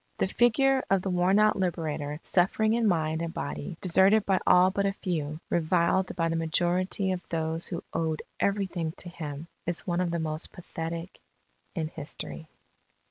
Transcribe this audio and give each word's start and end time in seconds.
"The 0.17 0.25
figure 0.27 0.83
of 0.89 1.03
the 1.03 1.11
worn 1.11 1.37
out 1.37 1.57
Liberator, 1.59 2.19
suffering 2.23 2.73
in 2.73 2.87
mind 2.87 3.21
and 3.21 3.31
body, 3.31 3.77
deserted 3.81 4.25
by 4.25 4.39
all 4.47 4.71
but 4.71 4.87
a 4.87 4.93
few, 4.93 5.39
reviled 5.51 6.15
by 6.15 6.27
the 6.27 6.35
majority 6.35 7.11
of 7.11 7.21
those 7.29 7.67
who 7.67 7.83
owed 7.93 8.23
everything 8.39 8.93
to 8.93 9.09
him, 9.09 9.47
is 9.67 9.85
one 9.85 10.01
of 10.01 10.09
the 10.09 10.17
most 10.17 10.51
pathetic 10.51 11.19
in 11.75 11.87
history." 11.87 12.47